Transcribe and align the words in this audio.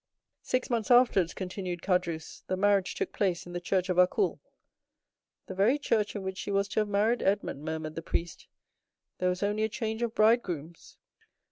'""Six 0.41 0.71
months 0.71 0.89
afterwards," 0.89 1.35
continued 1.35 1.83
Caderousse, 1.83 2.41
"the 2.47 2.57
marriage 2.57 2.95
took 2.95 3.13
place 3.13 3.45
in 3.45 3.53
the 3.53 3.61
church 3.61 3.87
of 3.87 3.97
Accoules." 3.99 4.39
"The 5.45 5.53
very 5.53 5.77
church 5.77 6.15
in 6.15 6.23
which 6.23 6.39
she 6.39 6.49
was 6.49 6.67
to 6.69 6.79
have 6.79 6.89
married 6.89 7.21
Edmond," 7.21 7.63
murmured 7.63 7.93
the 7.93 8.01
priest; 8.01 8.47
"there 9.19 9.29
was 9.29 9.43
only 9.43 9.61
a 9.61 9.69
change 9.69 10.01
of 10.01 10.15
bridegrooms." 10.15 10.97